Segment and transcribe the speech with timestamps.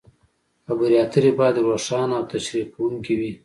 [0.65, 3.31] خبرې اترې باید روښانه او تشریح کوونکې وي.